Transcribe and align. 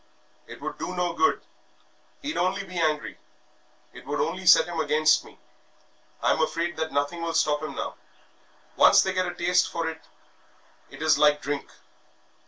"It 0.47 0.59
would 0.61 0.79
do 0.79 0.95
no 0.95 1.13
good, 1.13 1.41
he'd 2.23 2.35
only 2.35 2.63
be 2.63 2.79
angry; 2.81 3.19
it 3.93 4.03
would 4.07 4.19
only 4.19 4.47
set 4.47 4.65
him 4.65 4.79
against 4.79 5.23
me. 5.23 5.37
I 6.23 6.31
am 6.31 6.41
afraid 6.41 6.75
that 6.77 6.91
nothing 6.91 7.21
will 7.21 7.35
stop 7.35 7.61
him 7.61 7.75
now. 7.75 7.93
Once 8.75 9.03
they 9.03 9.13
get 9.13 9.27
a 9.27 9.35
taste 9.35 9.69
for 9.71 9.87
it 9.87 10.01
it 10.89 11.03
is 11.03 11.19
like 11.19 11.39
drink. 11.39 11.69